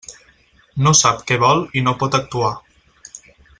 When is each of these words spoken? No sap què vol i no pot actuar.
No 0.87 0.93
sap 0.99 1.19
què 1.31 1.37
vol 1.45 1.63
i 1.81 1.85
no 1.89 1.95
pot 2.01 2.19
actuar. 2.21 2.53